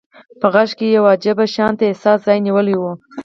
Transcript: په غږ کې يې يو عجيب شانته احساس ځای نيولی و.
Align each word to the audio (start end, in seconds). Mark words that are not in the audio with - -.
په 0.39 0.47
غږ 0.53 0.69
کې 0.77 0.87
يې 0.91 0.95
يو 0.97 1.05
عجيب 1.13 1.37
شانته 1.55 1.83
احساس 1.87 2.19
ځای 2.27 2.37
نيولی 2.45 2.75
و. 2.77 2.83